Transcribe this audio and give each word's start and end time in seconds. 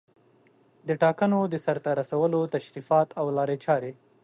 د 0.87 0.89
ټاکنو 1.03 1.39
د 1.47 1.55
سرته 1.65 1.89
رسولو 1.99 2.51
تشریفات 2.55 3.07
او 3.19 3.25
لارې 3.37 3.57
چارې 3.65 3.91